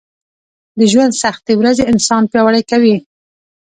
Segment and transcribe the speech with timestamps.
[0.77, 2.95] د ژونــد سختې ورځې انـسان پـیاوړی کوي